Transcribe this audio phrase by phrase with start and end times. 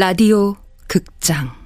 [0.00, 0.54] 라디오
[0.86, 1.59] 극장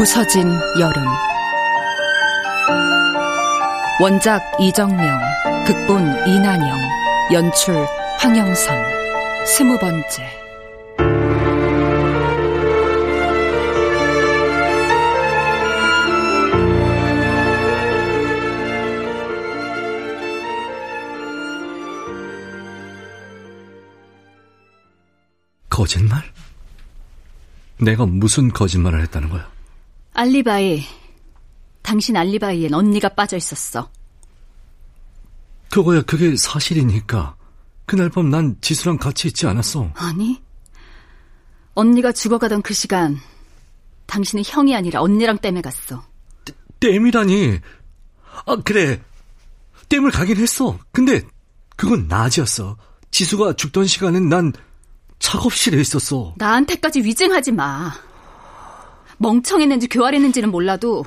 [0.00, 0.50] 부서진
[0.80, 1.04] 여름
[4.00, 5.20] 원작 이정명,
[5.66, 6.80] 극본 이난영,
[7.34, 7.86] 연출
[8.18, 8.82] 황영선,
[9.44, 10.26] 스무 번째.
[25.68, 26.22] 거짓말?
[27.78, 29.59] 내가 무슨 거짓말을 했다는 거야?
[30.20, 30.84] 알리바이.
[31.80, 33.90] 당신 알리바이엔 언니가 빠져 있었어.
[35.70, 37.36] 그거야, 그게 사실이니까.
[37.86, 39.90] 그날 밤 난 지수랑 같이 있지 않았어.
[39.94, 40.42] 아니.
[41.72, 43.18] 언니가 죽어가던 그 시간,
[44.04, 46.04] 당신은 형이 아니라 언니랑 댐에 갔어.
[46.80, 47.58] 댐이라니.
[48.44, 49.00] 아, 그래.
[49.88, 50.78] 댐을 가긴 했어.
[50.92, 51.22] 근데
[51.76, 52.76] 그건 낮이었어.
[53.10, 54.52] 지수가 죽던 시간엔 난
[55.18, 56.34] 작업실에 있었어.
[56.36, 58.09] 나한테까지 위증하지 마.
[59.20, 61.04] 멍청했는지 교활했는지는 몰라도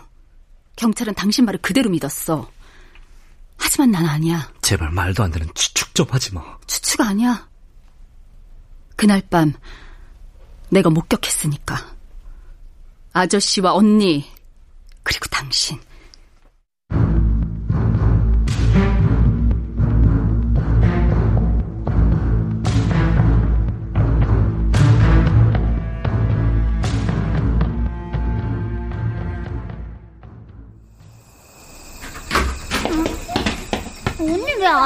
[0.75, 2.49] 경찰은 당신 말을 그대로 믿었어.
[3.57, 4.51] 하지만 난 아니야.
[4.61, 6.57] 제발 말도 안 되는 추측 좀 하지 마.
[6.67, 7.47] 추측 아니야.
[8.95, 9.53] 그날 밤
[10.69, 11.95] 내가 목격했으니까.
[13.13, 14.31] 아저씨와 언니
[15.01, 15.79] 그리고 당신.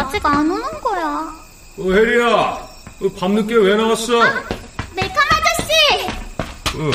[0.07, 1.35] 아직 안 오는 거야?
[1.79, 4.21] 어, 혜리야, 어, 밤늦게 왜 나왔어?
[4.21, 4.43] 아,
[4.95, 6.07] 멜캄 아저씨!
[6.77, 6.91] 어.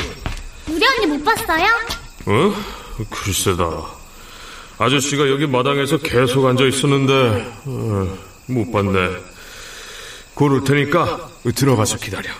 [0.69, 1.67] 우리 언니 못 봤어요?
[2.27, 2.55] 어?
[3.11, 3.69] 글쎄다.
[4.79, 7.13] 아저씨가 여기 마당에서 계속 앉아 있었는데,
[7.67, 9.11] 어, 못 봤네.
[10.35, 12.31] 곧올 테니까 들어가서 기다려.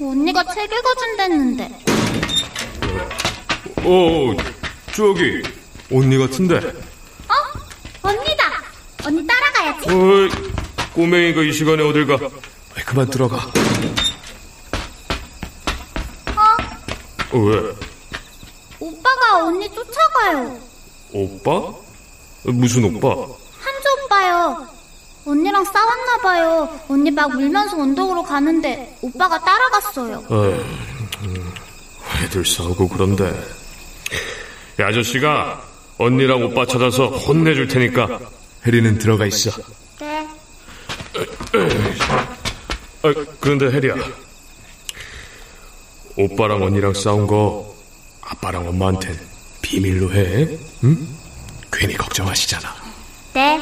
[0.00, 1.84] 언니가 책 읽어준댔는데.
[3.84, 4.34] 어,
[4.94, 5.42] 저기,
[5.92, 6.56] 언니 같은데?
[6.56, 7.34] 어?
[8.02, 8.62] 언니다!
[9.04, 9.37] 언니 따라가야지.
[9.90, 10.28] 어이,
[10.94, 12.14] 꼬맹이가 이 시간에 어딜 가?
[12.76, 13.36] 아이, 그만 들어가.
[16.36, 17.36] 어?
[17.36, 17.72] 어, 왜?
[18.80, 20.58] 오빠가 언니 쫓아가요.
[21.12, 21.72] 오빠?
[22.44, 23.08] 무슨 오빠?
[23.10, 24.66] 한주 오빠요.
[25.26, 26.80] 언니랑 싸웠나봐요.
[26.88, 30.24] 언니 막 울면서 언덕으로 가는데 오빠가 따라갔어요.
[30.28, 30.64] 어,
[32.24, 33.30] 애들 싸우고 그런데.
[34.78, 35.62] 이 아저씨가
[35.98, 38.20] 언니랑 오빠 찾아서 혼내줄 테니까
[38.66, 39.50] 혜리는 들어가 있어.
[41.52, 41.94] 네.
[43.02, 43.94] 아, 그런데 혜리야.
[46.16, 47.74] 오빠랑 언니랑 싸운 거
[48.22, 49.16] 아빠랑 엄마한텐
[49.62, 50.58] 비밀로 해.
[50.84, 51.08] 응?
[51.72, 52.68] 괜히 걱정하시잖아.
[53.34, 53.60] 네.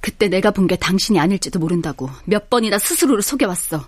[0.00, 3.86] 그때 내가 본 게 당신이 아닐지도 모른다고 몇 번이나 스스로를 속여왔어.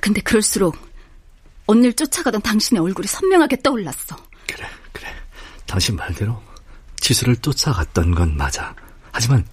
[0.00, 0.76] 근데 그럴수록
[1.66, 4.16] 언니를 쫓아가던 당신의 얼굴이 선명하게 떠올랐어.
[4.46, 5.08] 그래, 그래.
[5.66, 6.40] 당신 말대로
[6.96, 8.74] 지수를 쫓아갔던 건 맞아.
[9.12, 9.44] 하지만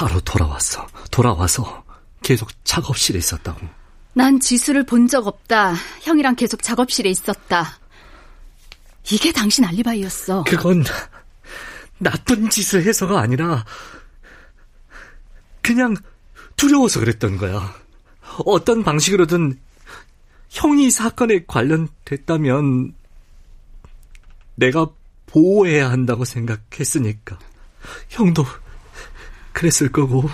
[0.00, 0.86] 바로 돌아왔어.
[1.10, 1.84] 돌아와서
[2.22, 3.60] 계속 작업실에 있었다고.
[4.14, 5.74] 난 지수를 본 적 없다.
[6.00, 7.78] 형이랑 계속 작업실에 있었다.
[9.12, 10.44] 이게 당신 알리바이였어.
[10.44, 10.84] 그건
[11.98, 13.66] 나쁜 짓을 해서가 아니라
[15.60, 15.94] 그냥
[16.56, 17.74] 두려워서 그랬던 거야.
[18.46, 19.60] 어떤 방식으로든
[20.48, 22.94] 형이 사건에 관련됐다면
[24.54, 24.86] 내가
[25.26, 27.38] 보호해야 한다고 생각했으니까.
[28.08, 28.46] 형도
[29.52, 30.28] 그랬을 거고.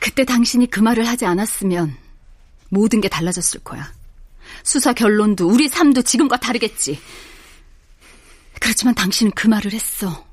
[0.00, 1.96] 그때 당신이 그 말을 하지 않았으면
[2.68, 3.92] 모든 게 달라졌을 거야.
[4.62, 7.00] 수사 결론도 우리 삶도 지금과 다르겠지.
[8.60, 10.26] 그렇지만 당신은 그 말을 했어.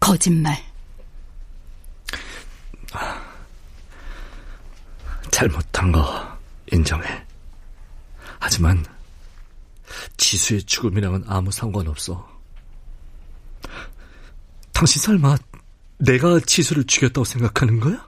[0.00, 0.62] 거짓말.
[5.30, 6.38] 잘못한 거
[6.70, 7.24] 인정해.
[8.38, 8.84] 하지만
[10.16, 12.28] 지수의 죽음이랑은 아무 상관없어.
[14.72, 15.36] 당신 설마
[15.98, 18.06] 내가 지수를 죽였다고 생각하는 거야?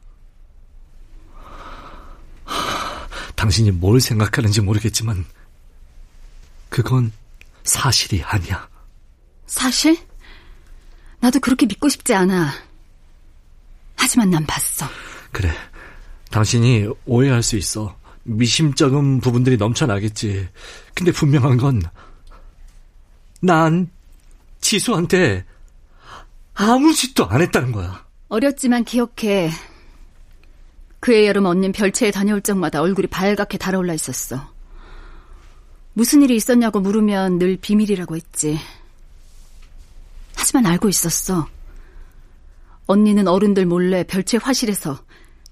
[3.37, 5.25] 당신이 뭘 생각하는지 모르겠지만
[6.69, 7.13] 그건
[7.63, 8.69] 사실이 아니야.
[9.47, 9.97] 사실?
[11.21, 12.53] 나도 그렇게 믿고 싶지 않아.
[13.97, 14.87] 하지만 난 봤어.
[15.33, 15.53] 그래.
[16.31, 17.97] 당신이 오해할 수 있어.
[18.25, 20.49] 미심쩍은 부분들이 넘쳐나겠지.
[20.95, 21.83] 근데 분명한 건,
[23.41, 23.89] 난
[24.61, 25.45] 지수한테
[26.55, 28.05] 아무 짓도 안 했다는 거야.
[28.29, 29.51] 어렸지만 기억해.
[31.01, 34.53] 그해 여름 언닌 별채에 다녀올 적마다 얼굴이 발갛게 달아올라 있었어.
[35.93, 38.59] 무슨 일이 있었냐고 물으면 늘 비밀이라고 했지.
[40.35, 41.49] 하지만 알고 있었어.
[42.87, 44.99] 언니는 어른들 몰래 별채 화실에서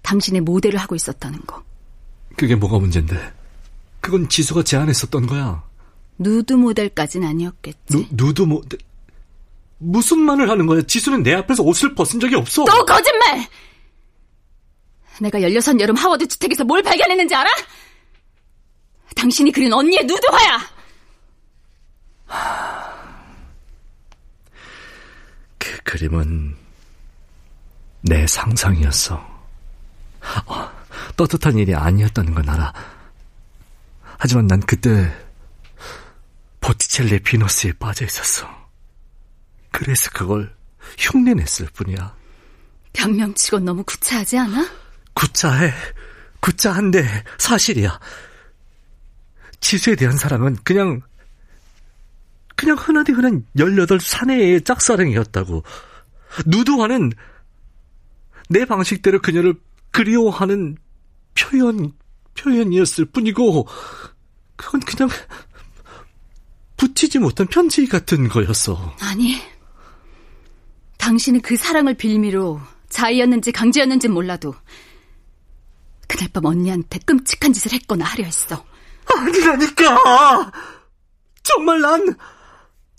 [0.03, 1.63] 당신의 모델을 하고 있었다는 거.
[2.37, 3.33] 그게 뭐가 문제인데?
[4.01, 5.63] 그건 지수가 제안했었던 거야.
[6.19, 8.09] 누드 모델까진 아니었겠지.
[8.11, 8.81] 누, 누드 모델?
[9.83, 10.83] 무슨 말을 하는 거야?
[10.83, 12.65] 지수는 내 앞에서 옷을 벗은 적이 없어.
[12.65, 13.47] 또 거짓말!
[15.21, 17.51] 내가 열여섯 여름 하워드 주택에서 뭘 발견했는지 알아?
[19.17, 20.73] 당신이 그린 언니의 누드화야!
[25.59, 26.57] 그 그림은
[28.03, 29.15] 내 상상이었어.
[30.47, 30.71] 어,
[31.17, 32.73] 떳떳한 일이 아니었다는 건 알아.
[34.19, 35.13] 하지만 난 그때
[36.61, 38.62] 보티첼리의 비너스에 빠져 있었어.
[39.73, 40.55] 그래서 그걸
[40.99, 42.15] 흉내냈을 뿐이야.
[42.93, 44.69] 변명치곤 너무 구차하지 않아?
[45.15, 45.73] 구차해.
[46.41, 47.99] 구차한데 사실이야.
[49.61, 51.01] 지수에 대한 사랑은 그냥
[52.55, 55.65] 그냥 흔하디 흔한 18 사내의 짝사랑이었다고.
[56.47, 57.13] 누드화는
[58.49, 59.55] 내 방식대로 그녀를
[59.91, 60.77] 그리워하는
[61.35, 61.93] 표현,
[62.39, 63.67] 표현이었을 뿐이고,
[64.57, 65.09] 그건 그냥
[66.77, 68.97] 붙이지 못한 편지 같은 거였어.
[69.01, 69.41] 아니,
[71.03, 74.55] 당신은 그 사랑을 빌미로 자의였는지 강제였는지 몰라도
[76.07, 78.65] 그날 밤 언니한테 끔찍한 짓을 했거나 하려 했어.
[79.13, 80.53] 아니라니까!
[81.43, 82.17] 정말 난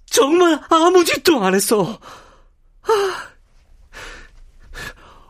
[0.06, 1.98] 정말 아무 짓도 안 했어.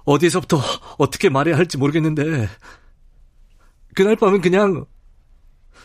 [0.05, 0.59] 어디서부터
[0.97, 2.49] 어떻게 말해야 할지 모르겠는데
[3.93, 4.85] 그날 밤은 그냥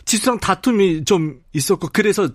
[0.05, 2.29] 지수랑 다툼이 좀 있었고 그래서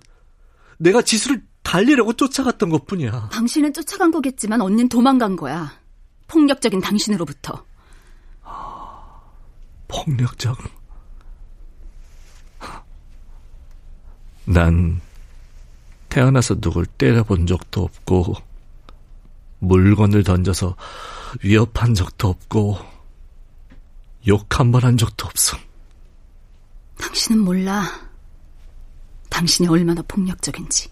[0.78, 3.30] 내가 지수를 달리려고 쫓아갔던 것 뿐이야.
[3.32, 5.72] 당신은 쫓아간 거겠지만 언니는 도망간 거야.
[6.28, 7.64] 폭력적인 당신으로부터.
[9.88, 10.56] 폭력적?
[14.46, 15.00] 난
[16.08, 18.34] 태어나서 누굴 때려본 적도 없고
[19.60, 20.76] 물건을 던져서
[21.42, 22.78] 위협한 적도 없고
[24.28, 25.56] 욕 한 번 한 적도 없어.
[26.98, 27.84] 당신은 몰라.
[29.30, 30.88] 당신이 얼마나 폭력적인지.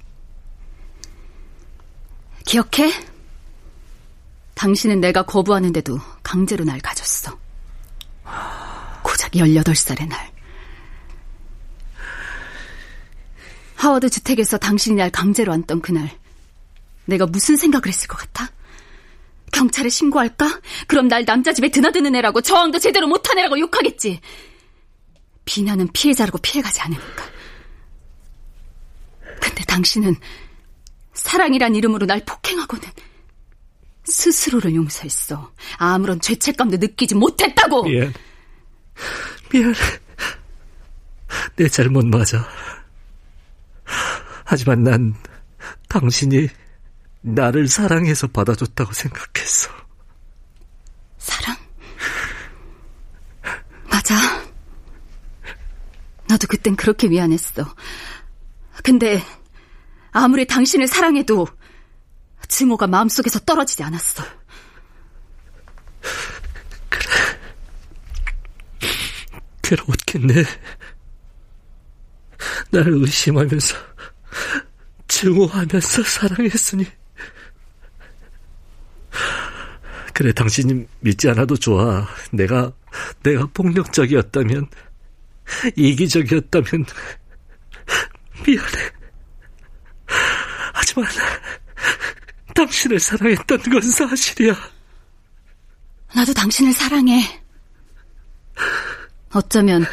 [2.45, 2.93] 기억해?
[4.55, 7.39] 당신은 내가 거부하는데도 강제로 날 가졌어.
[9.03, 10.33] 고작 18살의 날.
[13.77, 16.11] 하워드 주택에서 당신이 날 강제로 앉던 그날.
[17.05, 18.49] 내가 무슨 생각을 했을 것 같아?
[19.51, 20.61] 경찰에 신고할까?
[20.87, 24.21] 그럼 날 남자 집에 드나드는 애라고 저항도 제대로 못한 애라고 욕하겠지.
[25.45, 27.25] 비난은 피해자라고 피해가지 않으니까.
[29.41, 30.17] 근데 당신은
[31.15, 32.85] 사랑이란 이름으로 날 폭행하고는
[34.05, 35.53] 스스로를 용서했어.
[35.79, 37.85] 아무런 죄책감도 느끼지 못했다고.
[37.85, 38.13] 미안.
[39.53, 39.79] 미안해.
[41.57, 42.47] 내 잘못 맞아.
[44.45, 45.15] 하지만 난
[45.89, 46.49] 당신이
[47.23, 49.71] 나를 사랑해서 받아줬다고 생각했어.
[51.19, 51.57] 사랑?
[53.89, 54.15] 맞아.
[56.29, 57.75] 나도 그땐 그렇게 미안했어.
[58.83, 59.23] 근데
[60.13, 61.47] 아무리 당신을 사랑해도
[62.49, 64.23] 증오가 마음속에서 떨어지지 않았어.
[66.89, 67.05] 그래.
[69.63, 70.45] 괴로웠겠네.
[72.71, 73.77] 날 의심하면서,
[75.09, 76.87] 증오하면서 사랑했으니.
[80.13, 82.07] 그래, 당신이 믿지 않아도 좋아.
[82.33, 82.73] 내가,
[83.23, 84.69] 내가 폭력적이었다면,
[85.77, 86.85] 이기적이었다면,
[88.47, 89.02] 미안해.
[90.95, 91.09] 하지만,
[92.55, 94.55] 당신을 사랑했던 건 사실이야.
[96.15, 97.43] 나도 당신을 사랑해.
[99.33, 99.87] 어쩌면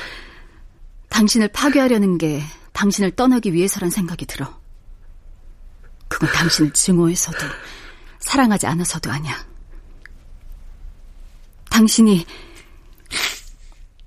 [1.09, 4.59] 당신을 파괴하려는 게 당신을 떠나기 위해서란 생각이 들어.
[6.07, 7.37] 그건 당신을 증오해서도
[8.19, 9.47] 사랑하지 않아서도 아니야.
[11.69, 12.25] 당신이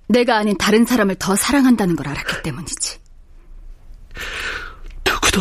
[0.09, 3.01] 내가 아닌 다른 사람을 더 사랑한다는 걸 알았기 때문이지.
[5.07, 5.41] 누구도,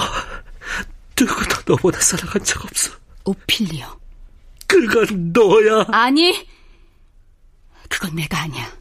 [1.22, 2.92] 누구도 너보다 사랑한 적 없어.
[3.26, 3.86] 오필리오.
[4.66, 5.86] 그건 너야.
[5.90, 6.48] 아니,
[7.88, 8.72] 그건 내가 아니야.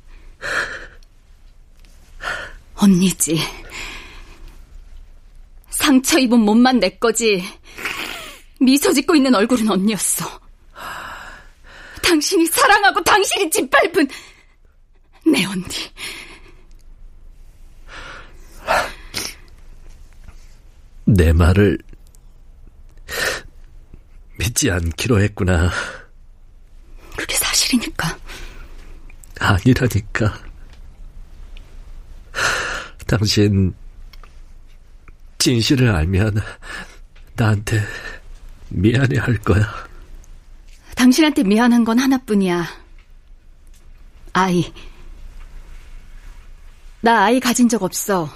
[2.74, 3.38] 언니지.
[5.68, 7.44] 상처 입은 몸만 내 거지.
[8.58, 10.40] 미소 짓고 있는 얼굴은 언니였어.
[12.02, 14.08] 당신이 사랑하고 당신이 짓밟은
[15.26, 15.66] 내 언니.
[21.04, 21.78] 내 말을
[24.60, 25.70] 믿지 않기로 했구나.
[27.16, 28.18] 그게 사실이니까.
[29.38, 30.38] 아니라니까.
[33.06, 33.74] 당신
[35.38, 36.42] 진실을 알면
[37.36, 37.82] 나한테
[38.68, 39.66] 미안해 할 거야.
[40.94, 42.66] 당신한테 미안한 건 하나뿐이야.
[44.34, 44.70] 아이.
[47.00, 48.30] 나 아이 가진 적 없어.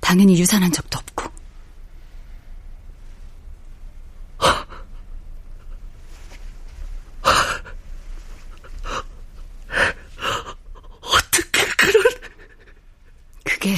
[0.00, 1.36] 당연히 유산한 적도 없고.
[11.00, 12.04] 어떻게 그런...
[13.44, 13.76] 그게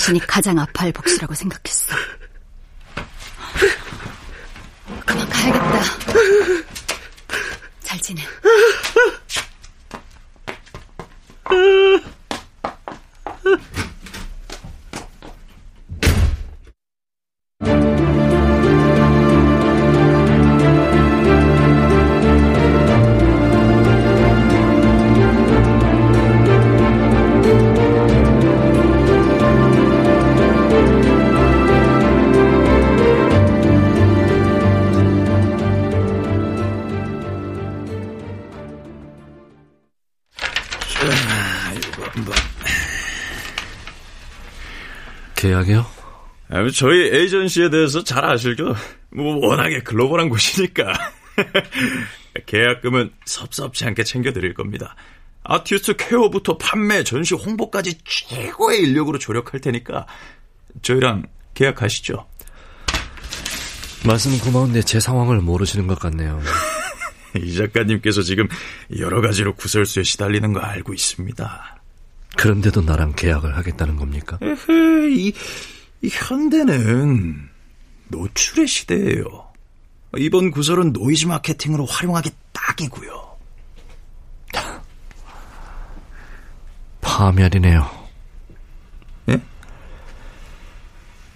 [0.00, 1.79] 당신이 가장 아파할 복수라고 생각했어.
[45.60, 45.86] 계약이요?
[46.50, 48.74] 아, 저희 에이전시에 대해서 잘 아실죠?
[49.10, 50.92] 뭐 워낙에 글로벌한 곳이니까
[52.46, 54.96] 계약금은 섭섭치 않게 챙겨드릴 겁니다.
[55.44, 60.06] 아티스트 케어부터 판매, 전시, 홍보까지 최고의 인력으로 조력할 테니까
[60.82, 62.26] 저희랑 계약하시죠.
[64.06, 66.40] 말씀 고마운데 제 상황을 모르시는 것 같네요.
[67.36, 68.48] 이 작가님께서 지금
[68.98, 71.79] 여러 가지로 구설수에 시달리는 거 알고 있습니다.
[72.36, 74.38] 그런데도 나랑 계약을 하겠다는 겁니까?
[74.40, 75.32] 에헤, 이,
[76.02, 77.48] 이 현대는
[78.08, 79.50] 노출의 시대예요.
[80.18, 83.30] 이번 구설은 노이즈 마케팅으로 활용하기 딱이고요.
[87.00, 88.08] 파멸이네요.
[89.28, 89.40] 예?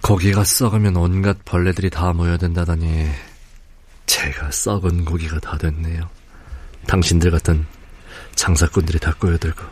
[0.01, 3.09] 고기가 썩으면 온갖 벌레들이 다 모여든다더니
[4.05, 6.09] 제가 썩은 고기가 다 됐네요.
[6.87, 7.65] 당신들 같은
[8.35, 9.63] 장사꾼들이 다 꼬여들고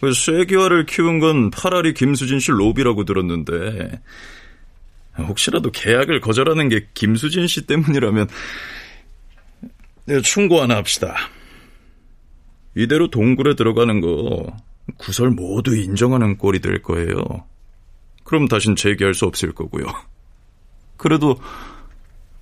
[0.00, 4.00] 그 쇠기와를 키운 건 파라리 김수진 씨 로비라고 들었는데
[5.18, 8.28] 혹시라도 계약을 거절하는 게 김수진 씨 때문이라면
[10.06, 11.14] 네, 충고 하나 합시다.
[12.74, 14.46] 이대로 동굴에 들어가는 거
[14.96, 17.20] 구설 모두 인정하는 꼴이 될 거예요.
[18.24, 19.84] 그럼 다신 재기할 수 없을 거고요.
[20.96, 21.38] 그래도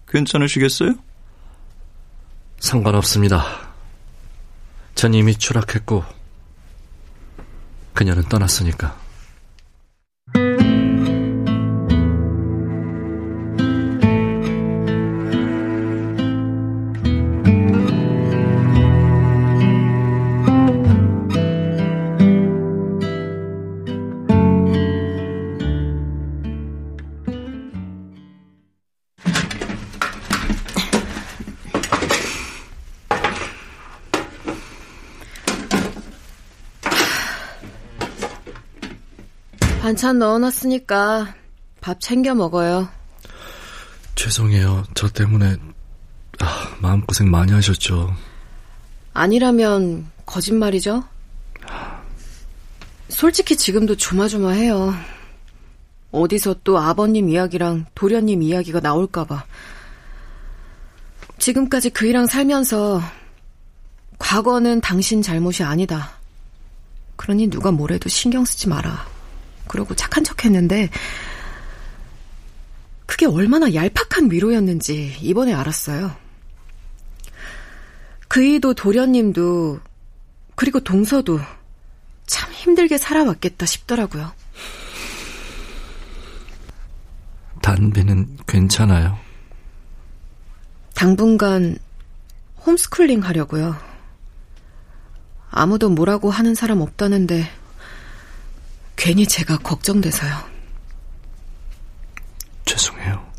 [0.08, 0.94] 괜찮으시겠어요?
[2.60, 3.44] 상관없습니다.
[4.94, 6.17] 전 이미 추락했고
[7.98, 9.07] 그녀는 떠났으니까.
[39.98, 41.34] 반찬 넣어놨으니까
[41.80, 42.88] 밥 챙겨 먹어요.
[44.14, 44.84] 죄송해요.
[44.94, 45.56] 저 때문에
[46.38, 48.14] 아, 마음고생 많이 하셨죠.
[49.12, 51.02] 아니라면 거짓말이죠?
[53.08, 54.94] 솔직히 지금도 조마조마해요.
[56.12, 59.44] 어디서 또 아버님 이야기랑 도련님 이야기가 나올까봐.
[61.38, 63.02] 지금까지 그이랑 살면서
[64.20, 66.12] 과거는 당신 잘못이 아니다.
[67.16, 69.17] 그러니 누가 뭐래도 신경 쓰지 마라.
[69.68, 70.90] 그러고 착한 척 했는데,
[73.06, 76.14] 그게 얼마나 얄팍한 위로였는지 이번에 알았어요.
[78.28, 79.80] 그이도 도련님도,
[80.54, 81.40] 그리고 동서도
[82.26, 84.32] 참 힘들게 살아왔겠다 싶더라고요.
[87.62, 89.18] 단비는 괜찮아요.
[90.94, 91.78] 당분간
[92.66, 93.76] 홈스쿨링 하려고요.
[95.50, 97.48] 아무도 뭐라고 하는 사람 없다는데
[98.98, 100.34] 괜히 제가 걱정돼서요.
[102.64, 103.32] 죄송해요.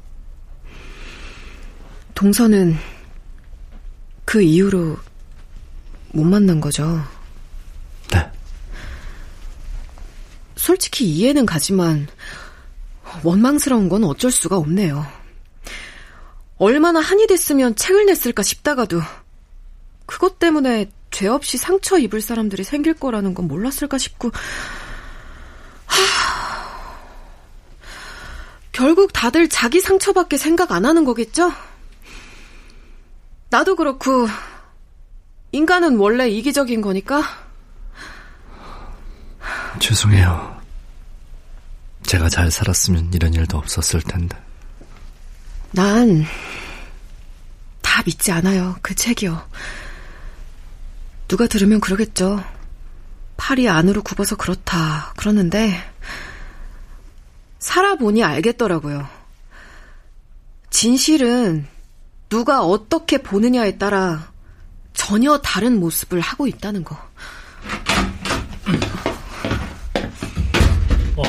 [2.16, 2.78] 동서는
[4.24, 4.98] 그 이후로
[6.14, 7.04] 못 만난 거죠.
[8.10, 8.32] 네.
[10.56, 12.08] 솔직히 이해는 가지만
[13.24, 15.06] 원망스러운 건 어쩔 수가 없네요.
[16.58, 19.02] 얼마나 한이 됐으면 책을 냈을까 싶다가도
[20.06, 24.32] 그것 때문에 죄 없이 상처 입을 사람들이 생길 거라는 건 몰랐을까 싶고
[25.90, 26.90] 하...
[28.72, 31.52] 결국 다들 자기 상처밖에 생각 안 하는 거겠죠?
[33.50, 34.28] 나도 그렇고
[35.52, 37.24] 인간은 원래 이기적인 거니까
[39.80, 40.60] 죄송해요.
[42.04, 44.38] 제가 잘 살았으면 이런 일도 없었을 텐데.
[45.72, 46.26] 난
[48.00, 48.78] 다 믿지 않아요.
[48.82, 49.46] 그 책이요.
[51.28, 52.42] 누가 들으면 그러겠죠.
[53.40, 55.14] 팔이 안으로 굽어서 그렇다.
[55.16, 55.74] 그러는데
[57.60, 59.08] 살아보니 알겠더라고요.
[60.70, 61.66] 진실은
[62.28, 64.32] 누가 어떻게 보느냐에 따라
[64.94, 66.96] 전혀 다른 모습을 하고 있다는 거.
[71.16, 71.24] 어.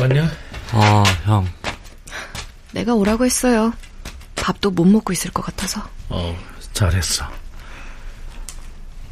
[0.00, 0.30] 왔냐?
[0.72, 1.46] 아, 형.
[2.72, 3.72] 내가 오라고 했어요.
[4.34, 5.88] 밥도 못 먹고 있을 것 같아서.
[6.08, 6.36] 어,
[6.72, 7.39] 잘했어.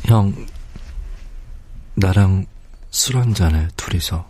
[0.05, 0.47] 형,
[1.95, 2.47] 나랑
[2.91, 4.27] 술 한잔해, 둘이서.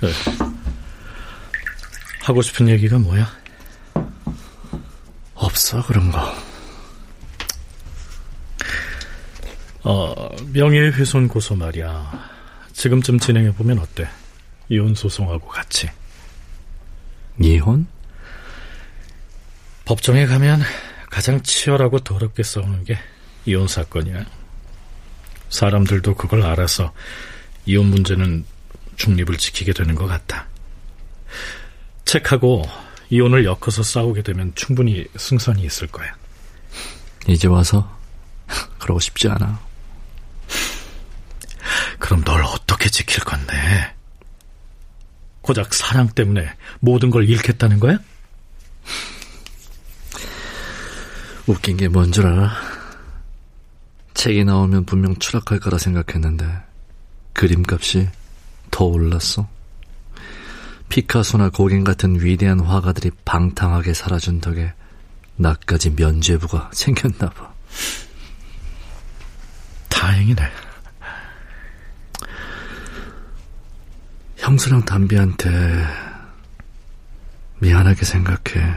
[0.00, 0.12] 네.
[2.22, 3.26] 하고 싶은 얘기가 뭐야?
[5.34, 6.47] 없어, 그런 거.
[9.90, 12.12] 어, 명예훼손 고소 말이야.
[12.74, 14.06] 지금쯤 진행해보면 어때?
[14.68, 15.88] 이혼 소송하고 같이.
[17.40, 17.86] 이혼?
[19.86, 20.60] 법정에 가면
[21.08, 22.98] 가장 치열하고 더럽게 싸우는 게
[23.46, 24.26] 이혼 사건이야.
[25.48, 26.92] 사람들도 그걸 알아서
[27.64, 28.44] 이혼 문제는
[28.96, 30.46] 중립을 지키게 되는 것 같아.
[32.04, 32.68] 책하고
[33.08, 36.14] 이혼을 엮어서 싸우게 되면 충분히 승산이 있을 거야.
[37.26, 37.98] 이제 와서
[38.78, 39.67] 그러고 싶지 않아.
[41.98, 43.94] 그럼 널 어떻게 지킬 건데?
[45.42, 46.48] 고작 사랑 때문에
[46.80, 47.98] 모든 걸 잃겠다는 거야?
[51.46, 52.52] 웃긴 게 뭔 줄 알아?
[54.14, 56.44] 책이 나오면 분명 추락할 거라 생각했는데
[57.32, 58.08] 그림값이
[58.70, 59.48] 더 올랐어.
[60.88, 64.72] 피카소나 고갱 같은 위대한 화가들이 방탕하게 살아준 덕에
[65.36, 67.52] 나까지 면죄부가 생겼나 봐.
[69.88, 70.42] 다행이네.
[74.48, 75.50] 형수랑 담비한테
[77.58, 78.76] 미안하게 생각해.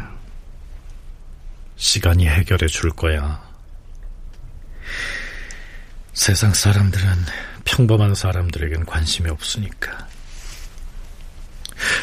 [1.77, 3.41] 시간이 해결해 줄 거야.
[6.11, 7.25] 세상 사람들은
[7.63, 10.09] 평범한 사람들에겐 관심이 없으니까.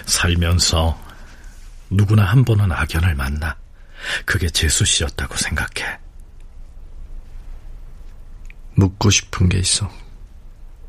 [0.07, 0.99] 살면서
[1.91, 3.55] 누구나 한 번은 악연을 만나.
[4.25, 5.99] 그게 재수 씨였다고 생각해.
[8.77, 9.93] 묻고 싶은 게 있어.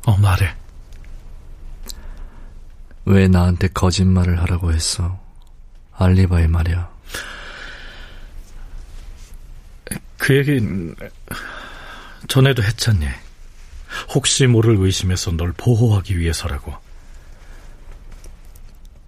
[0.06, 0.59] 어, 말해.
[3.10, 5.18] 왜 나한테 거짓말을 하라고 했어?
[5.94, 6.88] 알리바이 말이야.
[10.16, 10.94] 그 얘긴
[12.28, 13.06] 전에도 했잖니.
[14.14, 16.72] 혹시 모를 의심해서 널 보호하기 위해서라고.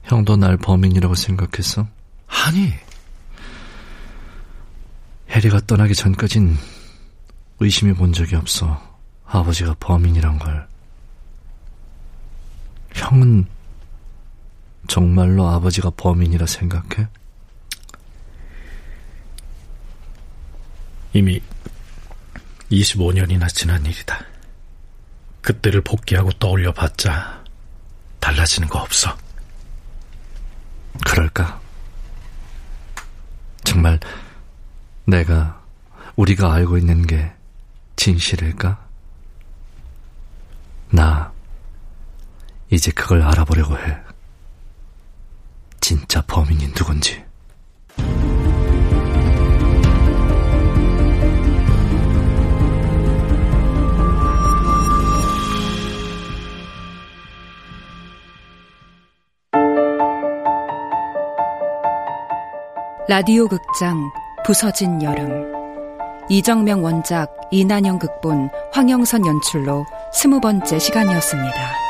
[0.03, 1.87] 형도 날 범인이라고 생각했어?
[2.27, 2.73] 아니,
[5.31, 6.57] 해리가 떠나기 전까진
[7.61, 8.83] 의심해 본 적이 없어.
[9.27, 10.67] 아버지가 범인이란 걸.
[12.95, 13.47] 형은
[14.88, 17.09] 정말로 아버지가 범인이라 생각해?
[21.14, 21.42] 이미
[22.71, 24.25] 25년이나 지난 일이다.
[25.42, 27.42] 그때를 복귀하고 떠올려 봤자
[28.21, 29.16] 달라지는 거 없어.
[31.05, 31.61] 그럴까?
[33.64, 33.99] 정말
[35.05, 35.62] 내가
[36.16, 37.33] 우리가 알고 있는 게
[37.97, 38.87] 진실일까?
[40.90, 41.33] 나
[42.71, 44.12] 이제 그걸 알아보려고 해.
[45.83, 47.23] 진짜 범인이 누군지.
[63.09, 64.11] 라디오 극장
[64.47, 65.53] 부서진 여름
[66.31, 71.82] 이정명 원작 이난영 극본 황영선 연출로 스무 번째 시간이었습니다.